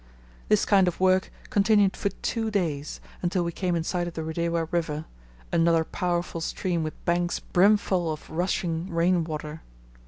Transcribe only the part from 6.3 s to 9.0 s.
stream with banks brimful of rushing